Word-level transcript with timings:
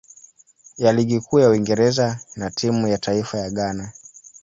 ya 0.77 0.93
Ligi 0.93 1.19
Kuu 1.19 1.39
ya 1.39 1.49
Uingereza 1.49 2.19
na 2.35 2.49
timu 2.51 2.87
ya 2.87 2.97
taifa 2.97 3.37
ya 3.37 3.49
Ghana. 3.51 3.93